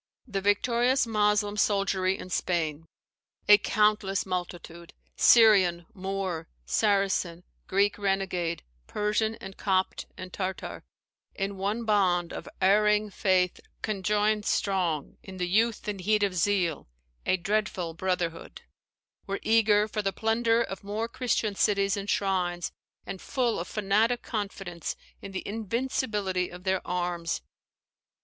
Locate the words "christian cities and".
21.07-22.09